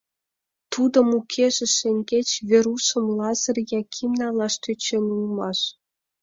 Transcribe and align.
Тудын 0.71 1.07
укеже 1.19 1.67
шеҥгеч 1.77 2.29
Верушым 2.49 3.05
Лазыр 3.17 3.57
Яким 3.81 4.11
налаш 4.21 4.53
тӧчен 4.63 5.05
улмаш. 5.15 5.59